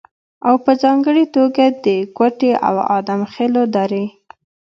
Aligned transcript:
او 0.47 0.55
په 0.65 0.71
ځانګړې 0.83 1.25
توګه 1.35 1.65
د 1.83 1.87
کوټې 2.17 2.51
او 2.67 2.75
ادم 2.97 3.21
خېلو 3.33 3.63
درې 3.75 4.05